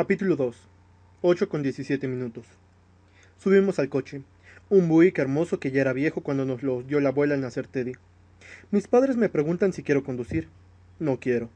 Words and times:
Capítulo 0.00 0.34
2. 0.34 0.56
8 1.20 1.48
con 1.50 1.62
17 1.62 2.08
minutos. 2.08 2.46
Subimos 3.36 3.78
al 3.78 3.90
coche. 3.90 4.22
Un 4.70 4.88
Buick 4.88 5.18
hermoso 5.18 5.60
que 5.60 5.72
ya 5.72 5.82
era 5.82 5.92
viejo 5.92 6.22
cuando 6.22 6.46
nos 6.46 6.62
lo 6.62 6.82
dio 6.82 7.00
la 7.00 7.10
abuela 7.10 7.34
al 7.34 7.42
nacer 7.42 7.66
Teddy. 7.66 7.92
Mis 8.70 8.88
padres 8.88 9.18
me 9.18 9.28
preguntan 9.28 9.74
si 9.74 9.82
quiero 9.82 10.02
conducir. 10.02 10.48
No 10.98 11.20
quiero. 11.20 11.50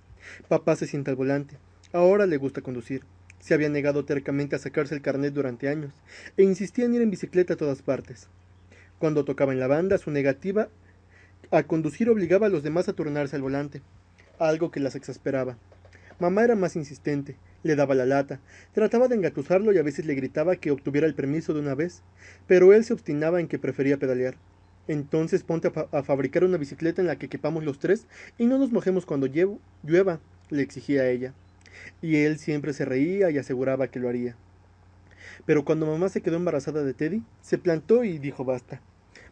Papá 0.46 0.76
se 0.76 0.86
sienta 0.86 1.10
al 1.10 1.16
volante. 1.16 1.56
Ahora 1.94 2.26
le 2.26 2.36
gusta 2.36 2.60
conducir. 2.60 3.04
Se 3.40 3.54
había 3.54 3.70
negado 3.70 4.04
tercamente 4.04 4.56
a 4.56 4.58
sacarse 4.58 4.94
el 4.94 5.00
carnet 5.00 5.32
durante 5.32 5.70
años 5.70 5.94
e 6.36 6.42
insistía 6.42 6.84
en 6.84 6.92
ir 6.92 7.00
en 7.00 7.10
bicicleta 7.10 7.54
a 7.54 7.56
todas 7.56 7.80
partes. 7.80 8.28
Cuando 8.98 9.24
tocaba 9.24 9.54
en 9.54 9.60
la 9.60 9.68
banda, 9.68 9.96
su 9.96 10.10
negativa 10.10 10.68
a 11.50 11.62
conducir 11.62 12.10
obligaba 12.10 12.48
a 12.48 12.50
los 12.50 12.62
demás 12.62 12.90
a 12.90 12.92
turnarse 12.92 13.36
al 13.36 13.42
volante, 13.42 13.80
algo 14.38 14.70
que 14.70 14.80
las 14.80 14.96
exasperaba. 14.96 15.56
Mamá 16.20 16.44
era 16.44 16.54
más 16.54 16.76
insistente, 16.76 17.36
le 17.62 17.76
daba 17.76 17.94
la 17.94 18.06
lata, 18.06 18.40
trataba 18.72 19.08
de 19.08 19.16
engatusarlo 19.16 19.72
y 19.72 19.78
a 19.78 19.82
veces 19.82 20.06
le 20.06 20.14
gritaba 20.14 20.56
que 20.56 20.70
obtuviera 20.70 21.06
el 21.06 21.14
permiso 21.14 21.54
de 21.54 21.60
una 21.60 21.74
vez, 21.74 22.02
pero 22.46 22.72
él 22.72 22.84
se 22.84 22.92
obstinaba 22.92 23.40
en 23.40 23.48
que 23.48 23.58
prefería 23.58 23.98
pedalear. 23.98 24.36
Entonces 24.86 25.42
ponte 25.42 25.72
a, 25.74 25.98
a 25.98 26.02
fabricar 26.02 26.44
una 26.44 26.58
bicicleta 26.58 27.00
en 27.00 27.08
la 27.08 27.16
que 27.16 27.28
quepamos 27.28 27.64
los 27.64 27.78
tres 27.78 28.06
y 28.38 28.46
no 28.46 28.58
nos 28.58 28.70
mojemos 28.70 29.06
cuando 29.06 29.26
llueva, 29.26 30.20
le 30.50 30.62
exigía 30.62 31.08
ella. 31.08 31.32
Y 32.02 32.16
él 32.16 32.38
siempre 32.38 32.72
se 32.72 32.84
reía 32.84 33.30
y 33.30 33.38
aseguraba 33.38 33.88
que 33.88 33.98
lo 33.98 34.08
haría. 34.08 34.36
Pero 35.46 35.64
cuando 35.64 35.86
mamá 35.86 36.08
se 36.08 36.20
quedó 36.20 36.36
embarazada 36.36 36.84
de 36.84 36.94
Teddy, 36.94 37.22
se 37.40 37.58
plantó 37.58 38.04
y 38.04 38.18
dijo 38.18 38.44
basta. 38.44 38.80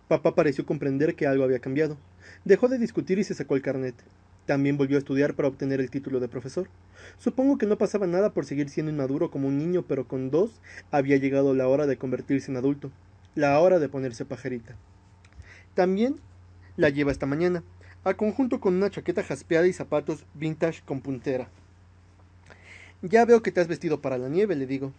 Papá 0.08 0.34
pareció 0.34 0.66
comprender 0.66 1.14
que 1.14 1.26
algo 1.26 1.44
había 1.44 1.60
cambiado. 1.60 1.96
Dejó 2.44 2.68
de 2.68 2.78
discutir 2.78 3.18
y 3.18 3.24
se 3.24 3.34
sacó 3.34 3.56
el 3.56 3.62
carnet. 3.62 3.94
También 4.46 4.76
volvió 4.76 4.96
a 4.96 4.98
estudiar 4.98 5.34
para 5.34 5.48
obtener 5.48 5.80
el 5.80 5.90
título 5.90 6.18
de 6.20 6.28
profesor. 6.28 6.68
Supongo 7.18 7.58
que 7.58 7.66
no 7.66 7.78
pasaba 7.78 8.06
nada 8.06 8.32
por 8.32 8.44
seguir 8.44 8.68
siendo 8.68 8.90
inmaduro 8.90 9.30
como 9.30 9.48
un 9.48 9.58
niño, 9.58 9.84
pero 9.86 10.08
con 10.08 10.30
dos 10.30 10.60
había 10.90 11.16
llegado 11.16 11.54
la 11.54 11.68
hora 11.68 11.86
de 11.86 11.96
convertirse 11.96 12.50
en 12.50 12.56
adulto, 12.56 12.90
la 13.34 13.58
hora 13.60 13.78
de 13.78 13.88
ponerse 13.88 14.24
pajarita. 14.24 14.76
También 15.74 16.16
la 16.76 16.88
lleva 16.88 17.12
esta 17.12 17.26
mañana, 17.26 17.62
a 18.04 18.14
conjunto 18.14 18.60
con 18.60 18.74
una 18.74 18.90
chaqueta 18.90 19.22
jaspeada 19.22 19.66
y 19.66 19.72
zapatos 19.72 20.24
vintage 20.34 20.82
con 20.84 21.00
puntera. 21.00 21.48
Ya 23.00 23.24
veo 23.24 23.42
que 23.42 23.52
te 23.52 23.60
has 23.60 23.68
vestido 23.68 24.00
para 24.00 24.18
la 24.18 24.28
nieve, 24.28 24.56
le 24.56 24.66
digo. 24.66 24.92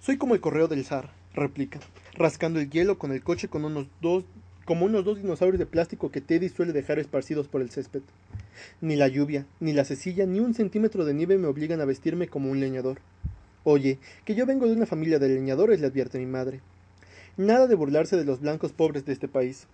Soy 0.00 0.16
como 0.18 0.34
el 0.34 0.40
correo 0.40 0.68
del 0.68 0.84
zar, 0.84 1.10
replica, 1.34 1.80
rascando 2.14 2.60
el 2.60 2.70
hielo 2.70 2.98
con 2.98 3.12
el 3.12 3.22
coche 3.22 3.48
con 3.48 3.64
unos 3.64 3.86
dos, 4.00 4.24
como 4.64 4.86
unos 4.86 5.04
dos 5.04 5.18
dinosaurios 5.18 5.58
de 5.58 5.66
plástico 5.66 6.10
que 6.10 6.20
Teddy 6.20 6.48
suele 6.48 6.72
dejar 6.72 6.98
esparcidos 6.98 7.48
por 7.48 7.60
el 7.60 7.70
césped. 7.70 8.02
Ni 8.80 8.96
la 8.96 9.08
lluvia, 9.08 9.46
ni 9.60 9.72
la 9.72 9.84
cecilla, 9.84 10.26
ni 10.26 10.40
un 10.40 10.54
centímetro 10.54 11.04
de 11.04 11.14
nieve 11.14 11.38
me 11.38 11.46
obligan 11.46 11.80
a 11.80 11.84
vestirme 11.84 12.28
como 12.28 12.50
un 12.50 12.60
leñador. 12.60 12.98
Oye, 13.64 13.98
que 14.24 14.34
yo 14.34 14.46
vengo 14.46 14.66
de 14.66 14.72
una 14.72 14.86
familia 14.86 15.18
de 15.18 15.28
leñadores, 15.28 15.80
le 15.80 15.86
advierte 15.86 16.18
mi 16.18 16.26
madre. 16.26 16.60
Nada 17.36 17.66
de 17.66 17.74
burlarse 17.74 18.16
de 18.16 18.24
los 18.24 18.40
blancos 18.40 18.72
pobres 18.72 19.04
de 19.04 19.12
este 19.12 19.26
país. 19.26 19.66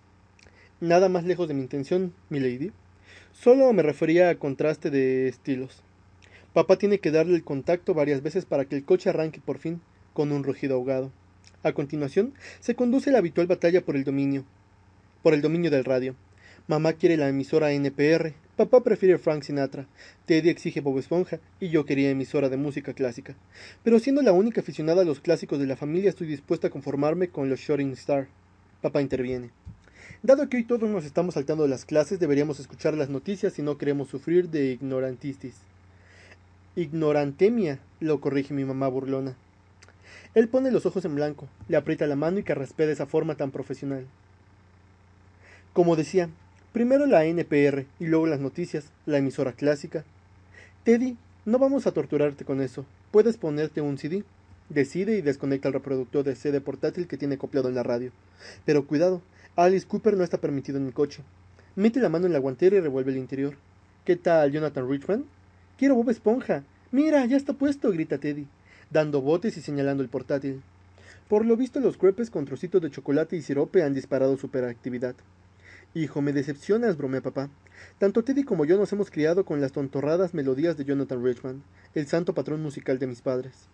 Nada 0.79 1.09
más 1.09 1.25
lejos 1.25 1.47
de 1.47 1.53
mi 1.53 1.61
intención, 1.61 2.13
mi 2.29 2.39
lady. 2.39 2.71
Solo 3.33 3.71
me 3.73 3.83
refería 3.83 4.29
a 4.29 4.35
contraste 4.35 4.89
de 4.89 5.27
estilos. 5.27 5.83
Papá 6.53 6.77
tiene 6.77 6.99
que 6.99 7.11
darle 7.11 7.35
el 7.35 7.43
contacto 7.43 7.93
varias 7.93 8.23
veces 8.23 8.45
para 8.45 8.65
que 8.65 8.75
el 8.75 8.83
coche 8.83 9.09
arranque 9.09 9.39
por 9.39 9.57
fin, 9.57 9.81
con 10.13 10.31
un 10.31 10.43
rugido 10.43 10.75
ahogado. 10.75 11.11
A 11.63 11.73
continuación, 11.73 12.33
se 12.59 12.75
conduce 12.75 13.11
la 13.11 13.19
habitual 13.19 13.47
batalla 13.47 13.85
por 13.85 13.95
el 13.95 14.03
dominio, 14.03 14.43
por 15.21 15.33
el 15.33 15.41
dominio 15.41 15.69
del 15.69 15.85
radio. 15.85 16.15
Mamá 16.67 16.93
quiere 16.93 17.17
la 17.17 17.27
emisora 17.27 17.71
NPR, 17.71 18.33
papá 18.55 18.81
prefiere 18.83 19.17
Frank 19.17 19.41
Sinatra, 19.41 19.87
Teddy 20.27 20.49
exige 20.49 20.79
Bob 20.79 20.99
Esponja 20.99 21.39
y 21.59 21.69
yo 21.69 21.85
quería 21.85 22.11
emisora 22.11 22.49
de 22.49 22.57
música 22.57 22.93
clásica. 22.93 23.35
Pero 23.83 23.97
siendo 23.99 24.21
la 24.21 24.31
única 24.31 24.61
aficionada 24.61 25.01
a 25.01 25.05
los 25.05 25.19
clásicos 25.19 25.59
de 25.59 25.65
la 25.65 25.75
familia 25.75 26.11
estoy 26.11 26.27
dispuesta 26.27 26.67
a 26.67 26.69
conformarme 26.69 27.29
con 27.29 27.49
los 27.49 27.59
Shooting 27.59 27.93
Star. 27.93 28.27
Papá 28.81 29.01
interviene. 29.01 29.49
Dado 30.21 30.47
que 30.49 30.57
hoy 30.57 30.63
todos 30.63 30.87
nos 30.87 31.03
estamos 31.03 31.33
saltando 31.33 31.63
de 31.63 31.69
las 31.69 31.83
clases, 31.83 32.19
deberíamos 32.19 32.59
escuchar 32.59 32.93
las 32.93 33.09
noticias 33.09 33.53
si 33.53 33.63
no 33.63 33.79
queremos 33.79 34.07
sufrir 34.07 34.49
de 34.49 34.71
ignorantistis. 34.71 35.55
Ignorantemia, 36.75 37.79
lo 37.99 38.21
corrige 38.21 38.53
mi 38.53 38.65
mamá 38.65 38.87
burlona. 38.87 39.35
Él 40.35 40.47
pone 40.47 40.71
los 40.71 40.85
ojos 40.85 41.03
en 41.05 41.15
blanco, 41.15 41.49
le 41.67 41.75
aprieta 41.75 42.05
la 42.05 42.15
mano 42.15 42.37
y 42.37 42.43
carraspea 42.43 42.85
de 42.85 42.93
esa 42.93 43.07
forma 43.07 43.35
tan 43.35 43.49
profesional. 43.49 44.05
Como 45.73 45.95
decía, 45.95 46.29
Primero 46.73 47.05
la 47.05 47.25
NPR 47.25 47.85
y 47.99 48.05
luego 48.05 48.27
las 48.27 48.39
noticias, 48.39 48.91
la 49.05 49.17
emisora 49.17 49.51
clásica. 49.51 50.05
Teddy, 50.85 51.17
no 51.43 51.59
vamos 51.59 51.85
a 51.85 51.91
torturarte 51.91 52.45
con 52.45 52.61
eso. 52.61 52.85
Puedes 53.11 53.35
ponerte 53.35 53.81
un 53.81 53.97
CD. 53.97 54.23
Decide 54.69 55.17
y 55.17 55.21
desconecta 55.21 55.67
el 55.67 55.73
reproductor 55.73 56.23
de 56.23 56.33
CD 56.33 56.61
portátil 56.61 57.07
que 57.07 57.17
tiene 57.17 57.37
copiado 57.37 57.67
en 57.67 57.75
la 57.75 57.83
radio. 57.83 58.13
Pero 58.65 58.87
cuidado, 58.87 59.21
Alice 59.57 59.85
Cooper 59.85 60.15
no 60.15 60.23
está 60.23 60.37
permitido 60.37 60.77
en 60.77 60.85
el 60.85 60.93
coche. 60.93 61.23
Mete 61.75 61.99
la 61.99 62.07
mano 62.07 62.25
en 62.25 62.31
la 62.31 62.39
guantera 62.39 62.77
y 62.77 62.79
revuelve 62.79 63.11
el 63.11 63.17
interior. 63.17 63.57
¿Qué 64.05 64.15
tal, 64.15 64.53
Jonathan 64.53 64.89
Richman? 64.89 65.25
Quiero 65.77 65.95
Bob 65.95 66.09
Esponja. 66.09 66.63
Mira, 66.91 67.25
ya 67.25 67.35
está 67.35 67.51
puesto, 67.51 67.91
grita 67.91 68.17
Teddy, 68.17 68.47
dando 68.89 69.19
botes 69.19 69.57
y 69.57 69.61
señalando 69.61 70.03
el 70.03 70.09
portátil. 70.09 70.61
Por 71.27 71.45
lo 71.45 71.57
visto, 71.57 71.81
los 71.81 71.97
crepes 71.97 72.29
con 72.29 72.45
trocitos 72.45 72.81
de 72.81 72.91
chocolate 72.91 73.35
y 73.35 73.41
sirope 73.41 73.83
han 73.83 73.93
disparado 73.93 74.37
superactividad. 74.37 75.15
Hijo, 75.93 76.21
me 76.21 76.31
decepcionas, 76.31 76.95
bromea 76.95 77.19
papá. 77.19 77.49
Tanto 77.97 78.23
Teddy 78.23 78.45
como 78.45 78.63
yo 78.63 78.77
nos 78.77 78.93
hemos 78.93 79.11
criado 79.11 79.43
con 79.43 79.59
las 79.59 79.73
tontorradas 79.73 80.33
melodías 80.33 80.77
de 80.77 80.85
Jonathan 80.85 81.21
Richman, 81.21 81.63
el 81.95 82.07
santo 82.07 82.33
patrón 82.33 82.61
musical 82.61 82.97
de 82.97 83.07
mis 83.07 83.19
padres. 83.19 83.67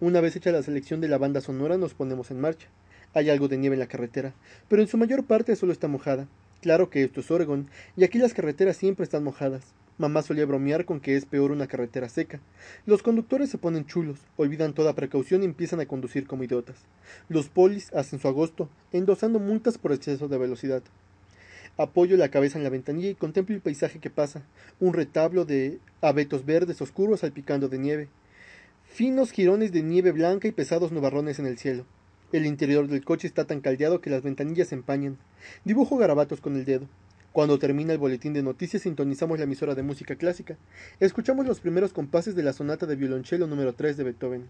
Una 0.00 0.20
vez 0.20 0.34
hecha 0.34 0.50
la 0.50 0.64
selección 0.64 1.00
de 1.00 1.06
la 1.06 1.18
banda 1.18 1.40
sonora 1.40 1.78
nos 1.78 1.94
ponemos 1.94 2.32
en 2.32 2.40
marcha. 2.40 2.66
Hay 3.14 3.30
algo 3.30 3.46
de 3.46 3.58
nieve 3.58 3.76
en 3.76 3.80
la 3.80 3.86
carretera, 3.86 4.34
pero 4.68 4.82
en 4.82 4.88
su 4.88 4.96
mayor 4.96 5.22
parte 5.22 5.54
solo 5.54 5.72
está 5.72 5.86
mojada. 5.86 6.26
Claro 6.62 6.90
que 6.90 7.04
esto 7.04 7.20
es 7.20 7.30
Oregon, 7.30 7.68
y 7.96 8.02
aquí 8.02 8.18
las 8.18 8.34
carreteras 8.34 8.76
siempre 8.76 9.04
están 9.04 9.22
mojadas. 9.22 9.62
Mamá 9.98 10.22
solía 10.22 10.46
bromear 10.46 10.84
con 10.84 10.98
que 10.98 11.14
es 11.14 11.26
peor 11.26 11.52
una 11.52 11.68
carretera 11.68 12.08
seca. 12.08 12.40
Los 12.86 13.04
conductores 13.04 13.50
se 13.50 13.58
ponen 13.58 13.86
chulos, 13.86 14.18
olvidan 14.36 14.72
toda 14.72 14.96
precaución 14.96 15.42
y 15.42 15.44
empiezan 15.44 15.78
a 15.78 15.86
conducir 15.86 16.26
como 16.26 16.42
idiotas. 16.42 16.78
Los 17.28 17.48
polis 17.48 17.92
hacen 17.92 18.18
su 18.18 18.26
agosto, 18.26 18.68
endosando 18.90 19.38
multas 19.38 19.78
por 19.78 19.92
exceso 19.92 20.26
de 20.26 20.38
velocidad. 20.38 20.82
Apoyo 21.78 22.18
la 22.18 22.30
cabeza 22.30 22.58
en 22.58 22.64
la 22.64 22.70
ventanilla 22.70 23.08
y 23.08 23.14
contemplo 23.14 23.54
el 23.54 23.62
paisaje 23.62 23.98
que 23.98 24.10
pasa, 24.10 24.42
un 24.78 24.92
retablo 24.92 25.46
de 25.46 25.78
abetos 26.02 26.44
verdes 26.44 26.82
oscuros 26.82 27.20
salpicando 27.20 27.70
de 27.70 27.78
nieve, 27.78 28.08
finos 28.84 29.30
jirones 29.30 29.72
de 29.72 29.82
nieve 29.82 30.12
blanca 30.12 30.46
y 30.46 30.52
pesados 30.52 30.92
nubarrones 30.92 31.38
en 31.38 31.46
el 31.46 31.56
cielo. 31.56 31.86
El 32.30 32.44
interior 32.44 32.88
del 32.88 33.04
coche 33.04 33.26
está 33.26 33.46
tan 33.46 33.60
caldeado 33.60 34.02
que 34.02 34.10
las 34.10 34.22
ventanillas 34.22 34.68
se 34.68 34.74
empañan. 34.74 35.16
Dibujo 35.64 35.96
garabatos 35.96 36.42
con 36.42 36.56
el 36.56 36.66
dedo. 36.66 36.88
Cuando 37.32 37.58
termina 37.58 37.94
el 37.94 37.98
boletín 37.98 38.34
de 38.34 38.42
noticias 38.42 38.82
sintonizamos 38.82 39.38
la 39.38 39.44
emisora 39.44 39.74
de 39.74 39.82
música 39.82 40.16
clásica. 40.16 40.58
Escuchamos 41.00 41.46
los 41.46 41.60
primeros 41.60 41.94
compases 41.94 42.34
de 42.34 42.42
la 42.42 42.52
sonata 42.52 42.84
de 42.84 42.96
violonchelo 42.96 43.46
número 43.46 43.72
3 43.72 43.96
de 43.96 44.04
Beethoven. 44.04 44.46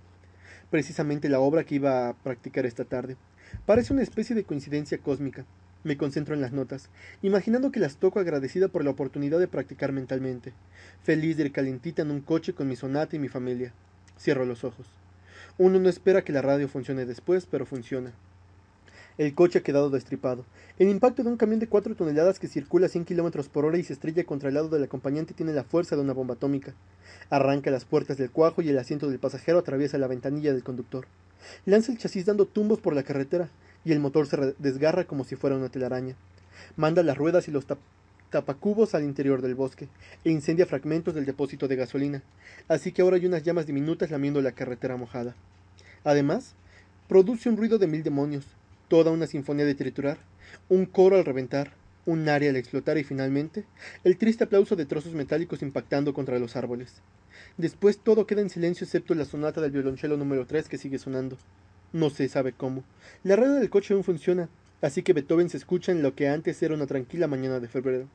Precisamente 0.70 1.28
la 1.28 1.38
obra 1.38 1.62
que 1.62 1.76
iba 1.76 2.08
a 2.08 2.14
practicar 2.14 2.66
esta 2.66 2.84
tarde. 2.84 3.16
Parece 3.64 3.92
una 3.92 4.02
especie 4.02 4.34
de 4.34 4.42
coincidencia 4.42 4.98
cósmica. 4.98 5.44
Me 5.84 5.96
concentro 5.96 6.34
en 6.34 6.40
las 6.40 6.52
notas, 6.52 6.90
imaginando 7.22 7.72
que 7.72 7.80
las 7.80 7.96
toco 7.96 8.20
agradecida 8.20 8.68
por 8.68 8.84
la 8.84 8.90
oportunidad 8.90 9.40
de 9.40 9.48
practicar 9.48 9.90
mentalmente, 9.90 10.52
feliz 11.02 11.36
de 11.36 11.46
ir 11.46 11.52
calentita 11.52 12.02
en 12.02 12.12
un 12.12 12.20
coche 12.20 12.52
con 12.52 12.68
mi 12.68 12.76
sonata 12.76 13.16
y 13.16 13.18
mi 13.18 13.28
familia. 13.28 13.72
Cierro 14.16 14.44
los 14.44 14.62
ojos. 14.62 14.86
Uno 15.58 15.80
no 15.80 15.88
espera 15.88 16.22
que 16.22 16.32
la 16.32 16.40
radio 16.40 16.68
funcione 16.68 17.04
después, 17.04 17.46
pero 17.46 17.66
funciona. 17.66 18.12
El 19.18 19.34
coche 19.34 19.58
ha 19.58 19.62
quedado 19.62 19.90
destripado. 19.90 20.46
El 20.78 20.88
impacto 20.88 21.22
de 21.22 21.28
un 21.28 21.36
camión 21.36 21.58
de 21.58 21.68
cuatro 21.68 21.94
toneladas 21.96 22.38
que 22.38 22.48
circula 22.48 22.86
a 22.86 22.88
100 22.88 23.04
kilómetros 23.04 23.48
por 23.48 23.64
hora 23.64 23.76
y 23.76 23.82
se 23.82 23.92
estrella 23.92 24.24
contra 24.24 24.48
el 24.48 24.54
lado 24.54 24.68
del 24.68 24.84
acompañante 24.84 25.34
tiene 25.34 25.52
la 25.52 25.64
fuerza 25.64 25.96
de 25.96 26.02
una 26.02 26.14
bomba 26.14 26.34
atómica. 26.34 26.74
Arranca 27.28 27.72
las 27.72 27.84
puertas 27.84 28.16
del 28.16 28.30
cuajo 28.30 28.62
y 28.62 28.68
el 28.68 28.78
asiento 28.78 29.10
del 29.10 29.18
pasajero 29.18 29.58
atraviesa 29.58 29.98
la 29.98 30.06
ventanilla 30.06 30.52
del 30.52 30.62
conductor. 30.62 31.06
Lanza 31.66 31.92
el 31.92 31.98
chasis 31.98 32.24
dando 32.24 32.46
tumbos 32.46 32.80
por 32.80 32.94
la 32.94 33.02
carretera 33.02 33.50
y 33.84 33.92
el 33.92 34.00
motor 34.00 34.26
se 34.26 34.54
desgarra 34.58 35.04
como 35.04 35.24
si 35.24 35.36
fuera 35.36 35.56
una 35.56 35.68
telaraña. 35.68 36.16
Manda 36.76 37.02
las 37.02 37.16
ruedas 37.16 37.48
y 37.48 37.50
los 37.50 37.66
tapacubos 38.30 38.94
al 38.94 39.04
interior 39.04 39.42
del 39.42 39.54
bosque 39.54 39.88
e 40.24 40.30
incendia 40.30 40.66
fragmentos 40.66 41.14
del 41.14 41.26
depósito 41.26 41.68
de 41.68 41.76
gasolina, 41.76 42.22
así 42.68 42.92
que 42.92 43.02
ahora 43.02 43.16
hay 43.16 43.26
unas 43.26 43.42
llamas 43.42 43.66
diminutas 43.66 44.10
lamiendo 44.10 44.40
la 44.40 44.52
carretera 44.52 44.96
mojada. 44.96 45.34
Además, 46.04 46.54
produce 47.08 47.48
un 47.48 47.56
ruido 47.56 47.78
de 47.78 47.86
mil 47.86 48.02
demonios, 48.02 48.46
toda 48.88 49.10
una 49.10 49.26
sinfonía 49.26 49.64
de 49.64 49.74
triturar, 49.74 50.18
un 50.68 50.86
coro 50.86 51.16
al 51.16 51.24
reventar, 51.24 51.72
un 52.06 52.28
área 52.28 52.50
al 52.50 52.56
explotar 52.56 52.98
y 52.98 53.04
finalmente 53.04 53.64
el 54.02 54.16
triste 54.16 54.44
aplauso 54.44 54.76
de 54.76 54.86
trozos 54.86 55.12
metálicos 55.12 55.62
impactando 55.62 56.14
contra 56.14 56.38
los 56.38 56.56
árboles. 56.56 57.00
Después 57.58 57.98
todo 57.98 58.26
queda 58.26 58.40
en 58.40 58.50
silencio 58.50 58.84
excepto 58.84 59.14
la 59.14 59.24
sonata 59.24 59.60
del 59.60 59.70
violonchelo 59.70 60.16
número 60.16 60.46
3 60.46 60.68
que 60.68 60.78
sigue 60.78 60.98
sonando. 60.98 61.36
No 61.92 62.08
se 62.08 62.28
sabe 62.28 62.52
cómo. 62.52 62.84
La 63.22 63.36
radio 63.36 63.52
del 63.52 63.68
coche 63.68 63.92
aún 63.92 64.02
funciona, 64.02 64.48
así 64.80 65.02
que 65.02 65.12
Beethoven 65.12 65.50
se 65.50 65.58
escucha 65.58 65.92
en 65.92 66.02
lo 66.02 66.14
que 66.14 66.28
antes 66.28 66.62
era 66.62 66.74
una 66.74 66.86
tranquila 66.86 67.26
mañana 67.26 67.60
de 67.60 67.68
febrero. 67.68 68.08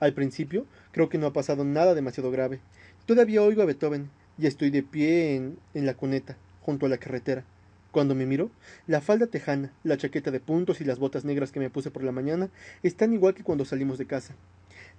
Al 0.00 0.14
principio, 0.14 0.66
creo 0.90 1.10
que 1.10 1.18
no 1.18 1.26
ha 1.26 1.32
pasado 1.32 1.64
nada 1.64 1.94
demasiado 1.94 2.30
grave. 2.30 2.60
Todavía 3.04 3.42
oigo 3.42 3.60
a 3.60 3.66
Beethoven, 3.66 4.08
y 4.38 4.46
estoy 4.46 4.70
de 4.70 4.82
pie 4.82 5.36
en, 5.36 5.58
en 5.74 5.84
la 5.84 5.94
cuneta, 5.94 6.36
junto 6.62 6.86
a 6.86 6.88
la 6.88 6.96
carretera. 6.96 7.44
Cuando 7.92 8.14
me 8.14 8.26
miro, 8.26 8.50
la 8.86 9.00
falda 9.00 9.26
tejana, 9.26 9.70
la 9.84 9.96
chaqueta 9.96 10.30
de 10.30 10.40
puntos 10.40 10.80
y 10.80 10.84
las 10.84 10.98
botas 10.98 11.24
negras 11.24 11.52
que 11.52 11.60
me 11.60 11.70
puse 11.70 11.90
por 11.90 12.02
la 12.02 12.10
mañana 12.10 12.48
están 12.82 13.12
igual 13.12 13.34
que 13.34 13.44
cuando 13.44 13.64
salimos 13.64 13.98
de 13.98 14.06
casa. 14.06 14.34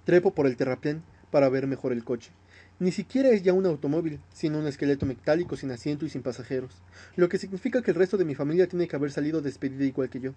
Trepo 0.04 0.32
por 0.32 0.46
el 0.46 0.56
terraplén 0.56 1.02
para 1.36 1.50
ver 1.50 1.66
mejor 1.66 1.92
el 1.92 2.02
coche. 2.02 2.30
Ni 2.78 2.92
siquiera 2.92 3.28
es 3.28 3.42
ya 3.42 3.52
un 3.52 3.66
automóvil, 3.66 4.20
sino 4.32 4.58
un 4.58 4.66
esqueleto 4.66 5.04
metálico 5.04 5.54
sin 5.54 5.70
asiento 5.70 6.06
y 6.06 6.08
sin 6.08 6.22
pasajeros, 6.22 6.80
lo 7.14 7.28
que 7.28 7.36
significa 7.36 7.82
que 7.82 7.90
el 7.90 7.96
resto 7.98 8.16
de 8.16 8.24
mi 8.24 8.34
familia 8.34 8.68
tiene 8.68 8.88
que 8.88 8.96
haber 8.96 9.12
salido 9.12 9.42
despedida 9.42 9.84
igual 9.84 10.08
que 10.08 10.20
yo. 10.20 10.32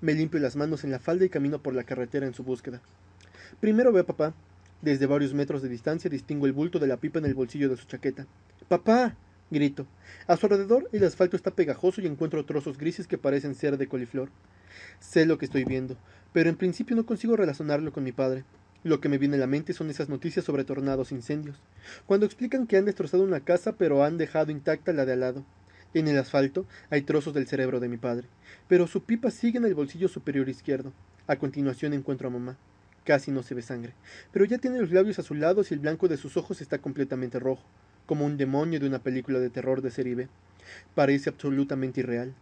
Me 0.00 0.12
limpio 0.12 0.40
las 0.40 0.56
manos 0.56 0.82
en 0.82 0.90
la 0.90 0.98
falda 0.98 1.24
y 1.24 1.28
camino 1.28 1.62
por 1.62 1.72
la 1.72 1.84
carretera 1.84 2.26
en 2.26 2.34
su 2.34 2.42
búsqueda. 2.42 2.80
Primero 3.60 3.92
veo 3.92 4.02
a 4.02 4.06
papá. 4.06 4.34
Desde 4.82 5.06
varios 5.06 5.34
metros 5.34 5.62
de 5.62 5.68
distancia 5.68 6.10
distingo 6.10 6.46
el 6.46 6.52
bulto 6.52 6.80
de 6.80 6.88
la 6.88 6.96
pipa 6.96 7.20
en 7.20 7.26
el 7.26 7.34
bolsillo 7.34 7.68
de 7.68 7.76
su 7.76 7.86
chaqueta. 7.86 8.26
¡Papá! 8.66 9.14
grito. 9.52 9.86
A 10.26 10.36
su 10.36 10.46
alrededor 10.46 10.88
el 10.90 11.04
asfalto 11.04 11.36
está 11.36 11.52
pegajoso 11.52 12.00
y 12.00 12.06
encuentro 12.06 12.44
trozos 12.44 12.76
grises 12.76 13.06
que 13.06 13.18
parecen 13.18 13.54
ser 13.54 13.78
de 13.78 13.86
coliflor. 13.86 14.30
Sé 14.98 15.26
lo 15.26 15.38
que 15.38 15.44
estoy 15.44 15.62
viendo, 15.62 15.96
pero 16.32 16.50
en 16.50 16.56
principio 16.56 16.96
no 16.96 17.06
consigo 17.06 17.36
relacionarlo 17.36 17.92
con 17.92 18.02
mi 18.02 18.10
padre. 18.10 18.42
Lo 18.84 19.00
que 19.00 19.08
me 19.08 19.18
viene 19.18 19.36
a 19.36 19.40
la 19.40 19.46
mente 19.46 19.72
son 19.72 19.90
esas 19.90 20.08
noticias 20.08 20.44
sobre 20.44 20.64
tornados 20.64 21.10
e 21.10 21.16
incendios, 21.16 21.56
cuando 22.06 22.26
explican 22.26 22.66
que 22.66 22.76
han 22.76 22.84
destrozado 22.84 23.24
una 23.24 23.40
casa 23.40 23.72
pero 23.72 24.04
han 24.04 24.18
dejado 24.18 24.52
intacta 24.52 24.92
la 24.92 25.04
de 25.04 25.14
al 25.14 25.20
lado. 25.20 25.44
En 25.94 26.06
el 26.06 26.18
asfalto 26.18 26.66
hay 26.90 27.02
trozos 27.02 27.34
del 27.34 27.46
cerebro 27.46 27.80
de 27.80 27.88
mi 27.88 27.96
padre, 27.96 28.28
pero 28.68 28.86
su 28.86 29.02
pipa 29.02 29.30
sigue 29.30 29.58
en 29.58 29.64
el 29.64 29.74
bolsillo 29.74 30.08
superior 30.08 30.48
izquierdo. 30.48 30.92
A 31.26 31.36
continuación 31.36 31.94
encuentro 31.94 32.28
a 32.28 32.30
mamá. 32.30 32.58
Casi 33.04 33.30
no 33.30 33.42
se 33.42 33.54
ve 33.54 33.62
sangre, 33.62 33.94
pero 34.32 34.44
ya 34.44 34.58
tiene 34.58 34.80
los 34.80 34.92
labios 34.92 35.18
azulados 35.18 35.70
y 35.70 35.74
el 35.74 35.80
blanco 35.80 36.06
de 36.06 36.16
sus 36.16 36.36
ojos 36.36 36.60
está 36.60 36.78
completamente 36.78 37.38
rojo 37.38 37.64
como 38.06 38.26
un 38.26 38.36
demonio 38.36 38.80
de 38.80 38.86
una 38.86 38.98
película 38.98 39.38
de 39.38 39.50
terror 39.50 39.82
de 39.82 39.90
serie 39.90 40.14
B. 40.14 40.28
Parece 40.94 41.30
absolutamente 41.30 42.00
irreal. 42.00 42.34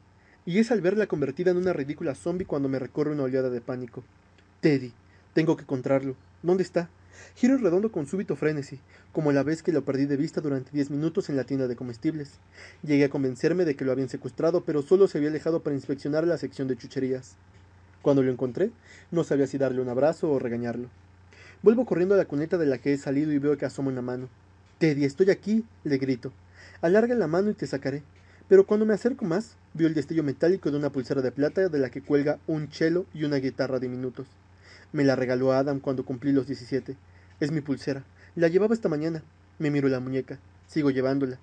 Y 0.45 0.59
es 0.59 0.73
al 0.73 0.81
verla 0.81 1.07
convertida 1.07 1.53
en 1.53 1.57
una 1.57 1.73
ridícula 1.73 2.15
zombie 2.15 2.47
cuando 2.47 2.69
me 2.69 2.79
recorre 2.79 3.13
una 3.13 3.23
oleada 3.23 3.51
de 3.51 3.61
pánico. 3.61 4.03
Teddy, 4.61 4.93
tengo 5.35 5.57
que 5.57 5.63
encontrarlo. 5.63 6.17
¿Dónde 6.43 6.65
está? 6.65 6.91
Giro 7.37 7.57
redondo 7.57 7.93
con 7.93 8.07
súbito 8.07 8.35
frenesí, 8.35 8.81
como 9.13 9.31
la 9.31 9.45
vez 9.45 9.63
que 9.63 9.71
lo 9.71 9.85
perdí 9.85 10.07
de 10.07 10.17
vista 10.17 10.41
durante 10.41 10.73
diez 10.73 10.91
minutos 10.91 11.29
en 11.29 11.37
la 11.37 11.45
tienda 11.45 11.69
de 11.69 11.77
comestibles. 11.77 12.33
Llegué 12.83 13.05
a 13.05 13.11
convencerme 13.11 13.65
de 13.65 13.77
que 13.77 13.85
lo 13.85 13.93
habían 13.93 14.09
secuestrado, 14.09 14.65
pero 14.65 14.83
solo 14.83 15.07
se 15.07 15.19
había 15.19 15.31
alejado 15.31 15.63
para 15.63 15.77
inspeccionar 15.77 16.27
la 16.27 16.39
sección 16.39 16.67
de 16.67 16.77
chucherías. 16.77 17.37
Cuando 18.03 18.25
lo 18.25 18.33
encontré, 18.33 18.73
no 19.13 19.23
sabía 19.23 19.47
si 19.47 19.57
darle 19.57 19.81
un 19.81 19.89
abrazo 19.89 20.33
o 20.33 20.41
regañarlo. 20.41 20.89
Vuelvo 21.63 21.87
corriendo 21.87 22.17
a 22.17 22.19
la 22.19 22.25
cuneta 22.25 22.59
de 22.59 22.67
la 22.67 22.79
que 22.79 22.93
he 22.93 22.99
salido 22.99 23.31
y 23.33 23.39
veo 23.39 23.57
que 23.57 23.67
asoma 23.67 23.93
una 23.93 24.03
mano. 24.03 24.29
Teddy, 24.79 25.05
estoy 25.05 25.31
aquí, 25.31 25.65
le 25.85 25.99
grito. 25.99 26.33
Alarga 26.81 27.15
la 27.15 27.29
mano 27.29 27.51
y 27.51 27.55
te 27.55 27.69
sacaré. 27.69 28.03
Pero 28.49 28.67
cuando 28.67 28.85
me 28.85 28.95
acerco 28.95 29.25
más, 29.25 29.57
veo 29.75 29.87
el 29.87 29.95
destello 29.95 30.25
metálico 30.25 30.73
de 30.73 30.77
una 30.77 30.91
pulsera 30.91 31.23
de 31.23 31.31
plata 31.31 31.69
de 31.69 31.79
la 31.79 31.91
que 31.91 32.03
cuelga 32.03 32.41
un 32.49 32.69
chelo 32.69 33.07
y 33.15 33.23
una 33.23 33.37
guitarra 33.37 33.79
diminutos. 33.79 34.27
Me 34.93 35.05
la 35.05 35.17
regaló 35.17 35.53
Adam 35.53 35.81
cuando 35.81 36.05
cumplí 36.05 36.33
los 36.33 36.47
17. 36.47 36.97
Es 37.41 37.51
mi 37.51 37.63
pulsera. 37.63 38.05
La 38.37 38.49
llevaba 38.49 38.75
esta 38.75 38.91
mañana. 38.91 39.23
Me 39.59 39.71
miro 39.71 39.89
la 39.89 40.01
muñeca. 40.01 40.39
Sigo 40.67 40.91
llevándola. 40.91 41.39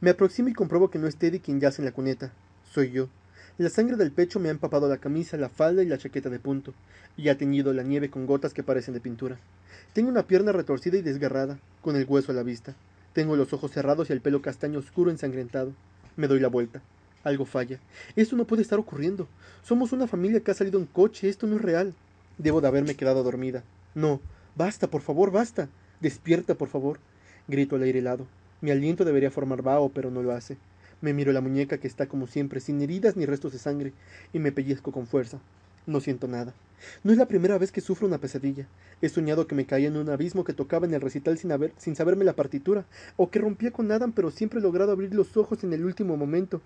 Me 0.00 0.10
aproximo 0.10 0.48
y 0.48 0.52
compruebo 0.52 0.90
que 0.90 0.98
no 0.98 1.06
es 1.06 1.16
Teddy 1.16 1.38
quien 1.38 1.60
yace 1.60 1.80
en 1.80 1.86
la 1.86 1.92
cuneta. 1.92 2.32
Soy 2.72 2.90
yo. 2.90 3.08
La 3.56 3.70
sangre 3.70 3.96
del 3.96 4.10
pecho 4.10 4.40
me 4.40 4.48
ha 4.48 4.52
empapado 4.52 4.88
la 4.88 4.98
camisa, 4.98 5.36
la 5.36 5.48
falda 5.48 5.82
y 5.82 5.86
la 5.86 5.98
chaqueta 5.98 6.28
de 6.28 6.38
punto, 6.38 6.74
y 7.16 7.28
ha 7.28 7.38
teñido 7.38 7.72
la 7.72 7.82
nieve 7.82 8.10
con 8.10 8.26
gotas 8.26 8.52
que 8.52 8.62
parecen 8.62 8.94
de 8.94 9.00
pintura. 9.00 9.38
Tengo 9.92 10.08
una 10.08 10.26
pierna 10.26 10.52
retorcida 10.52 10.96
y 10.96 11.02
desgarrada, 11.02 11.58
con 11.82 11.96
el 11.96 12.04
hueso 12.04 12.32
a 12.32 12.34
la 12.34 12.42
vista. 12.42 12.74
Tengo 13.12 13.36
los 13.36 13.52
ojos 13.52 13.72
cerrados 13.72 14.10
y 14.10 14.12
el 14.12 14.20
pelo 14.20 14.42
castaño 14.42 14.78
oscuro 14.78 15.10
ensangrentado. 15.10 15.72
Me 16.16 16.28
doy 16.28 16.40
la 16.40 16.48
vuelta. 16.48 16.82
Algo 17.24 17.44
falla. 17.44 17.80
Esto 18.14 18.36
no 18.36 18.44
puede 18.44 18.62
estar 18.62 18.78
ocurriendo. 18.78 19.28
Somos 19.62 19.92
una 19.92 20.06
familia 20.06 20.40
que 20.40 20.50
ha 20.50 20.54
salido 20.54 20.78
en 20.78 20.86
coche. 20.86 21.28
Esto 21.28 21.46
no 21.46 21.56
es 21.56 21.62
real. 21.62 21.94
Debo 22.38 22.60
de 22.60 22.68
haberme 22.68 22.94
quedado 22.94 23.22
dormida. 23.24 23.64
No. 23.94 24.20
Basta, 24.54 24.88
por 24.88 25.02
favor, 25.02 25.30
basta. 25.32 25.68
Despierta, 26.00 26.54
por 26.54 26.68
favor. 26.68 27.00
Grito 27.48 27.76
al 27.76 27.82
aire 27.82 27.98
helado. 27.98 28.26
Mi 28.60 28.70
aliento 28.70 29.04
debería 29.04 29.30
formar 29.30 29.62
vaho, 29.62 29.88
pero 29.88 30.10
no 30.10 30.22
lo 30.22 30.32
hace. 30.32 30.56
Me 31.00 31.12
miro 31.12 31.32
la 31.32 31.40
muñeca 31.40 31.78
que 31.78 31.88
está 31.88 32.06
como 32.06 32.26
siempre, 32.26 32.60
sin 32.60 32.80
heridas 32.80 33.16
ni 33.16 33.26
restos 33.26 33.52
de 33.52 33.58
sangre, 33.58 33.92
y 34.32 34.38
me 34.38 34.52
pellizco 34.52 34.92
con 34.92 35.06
fuerza. 35.06 35.38
No 35.86 36.00
siento 36.00 36.28
nada. 36.28 36.54
No 37.02 37.12
es 37.12 37.18
la 37.18 37.26
primera 37.26 37.58
vez 37.58 37.72
que 37.72 37.80
sufro 37.80 38.06
una 38.06 38.18
pesadilla. 38.18 38.66
He 39.00 39.08
soñado 39.08 39.46
que 39.46 39.54
me 39.54 39.66
caía 39.66 39.88
en 39.88 39.96
un 39.96 40.08
abismo 40.08 40.44
que 40.44 40.52
tocaba 40.52 40.86
en 40.86 40.94
el 40.94 41.00
recital 41.00 41.38
sin, 41.38 41.50
haber, 41.50 41.72
sin 41.76 41.96
saberme 41.96 42.24
la 42.24 42.36
partitura, 42.36 42.84
o 43.16 43.30
que 43.30 43.38
rompía 43.38 43.70
con 43.70 43.90
Adam 43.90 44.12
pero 44.12 44.30
siempre 44.30 44.60
he 44.60 44.62
logrado 44.62 44.92
abrir 44.92 45.14
los 45.14 45.36
ojos 45.36 45.64
en 45.64 45.72
el 45.72 45.84
último 45.84 46.16
momento. 46.16 46.60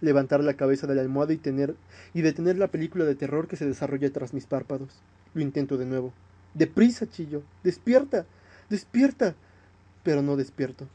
Levantar 0.00 0.42
la 0.42 0.54
cabeza 0.54 0.86
de 0.86 0.94
la 0.94 1.02
almohada 1.02 1.32
y 1.32 1.36
tener 1.36 1.74
y 2.14 2.22
detener 2.22 2.56
la 2.58 2.68
película 2.68 3.04
de 3.04 3.14
terror 3.14 3.48
que 3.48 3.56
se 3.56 3.66
desarrolla 3.66 4.10
tras 4.10 4.32
mis 4.32 4.46
párpados. 4.46 4.88
Lo 5.34 5.42
intento 5.42 5.76
de 5.76 5.86
nuevo. 5.86 6.12
Deprisa, 6.54 7.08
chillo. 7.08 7.42
Despierta. 7.62 8.26
Despierta. 8.68 9.34
Pero 10.02 10.22
no 10.22 10.36
despierto. 10.36 10.86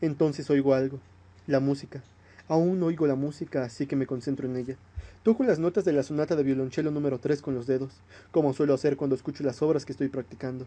Entonces 0.00 0.50
oigo 0.50 0.74
algo. 0.74 0.98
La 1.46 1.60
música. 1.60 2.02
Aún 2.48 2.82
oigo 2.82 3.06
la 3.06 3.14
música, 3.14 3.64
así 3.64 3.86
que 3.86 3.96
me 3.96 4.06
concentro 4.06 4.46
en 4.46 4.56
ella. 4.56 4.76
Toco 5.22 5.44
las 5.44 5.58
notas 5.58 5.84
de 5.84 5.92
la 5.92 6.02
sonata 6.02 6.34
de 6.34 6.42
violonchelo 6.42 6.90
número 6.90 7.18
3 7.18 7.40
con 7.42 7.54
los 7.54 7.66
dedos, 7.66 7.92
como 8.32 8.52
suelo 8.52 8.74
hacer 8.74 8.96
cuando 8.96 9.14
escucho 9.14 9.44
las 9.44 9.62
obras 9.62 9.84
que 9.84 9.92
estoy 9.92 10.08
practicando. 10.08 10.66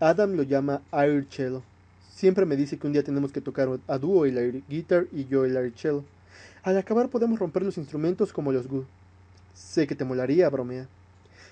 Adam 0.00 0.32
lo 0.32 0.42
llama 0.42 0.80
air 0.92 1.26
cello. 1.30 1.62
Siempre 2.10 2.46
me 2.46 2.56
dice 2.56 2.78
que 2.78 2.86
un 2.86 2.94
día 2.94 3.04
tenemos 3.04 3.32
que 3.32 3.40
tocar 3.40 3.68
a 3.86 3.98
dúo 3.98 4.24
el 4.24 4.38
air 4.38 4.62
guitar 4.68 5.06
y 5.12 5.26
yo 5.26 5.44
el 5.44 5.56
air 5.56 5.72
cello. 5.76 6.04
Al 6.64 6.78
acabar 6.78 7.08
podemos 7.08 7.40
romper 7.40 7.64
los 7.64 7.76
instrumentos 7.76 8.32
como 8.32 8.52
los 8.52 8.68
Gu. 8.68 8.84
Sé 9.52 9.88
que 9.88 9.96
te 9.96 10.04
molaría, 10.04 10.48
bromea. 10.48 10.86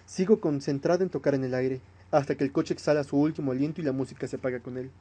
Sigo 0.06 0.38
concentrada 0.38 1.02
en 1.02 1.10
tocar 1.10 1.34
en 1.34 1.42
el 1.42 1.52
aire, 1.54 1.80
hasta 2.12 2.36
que 2.36 2.44
el 2.44 2.52
coche 2.52 2.74
exhala 2.74 3.02
su 3.02 3.16
último 3.16 3.50
aliento 3.50 3.80
y 3.80 3.84
la 3.84 3.90
música 3.90 4.28
se 4.28 4.36
apaga 4.36 4.60
con 4.60 4.78
él. 4.78 4.92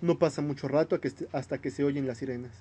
No 0.00 0.16
pasa 0.16 0.42
mucho 0.42 0.68
rato 0.68 0.96
hasta 1.32 1.58
que 1.58 1.72
se 1.72 1.82
oyen 1.82 2.06
las 2.06 2.18
sirenas. 2.18 2.52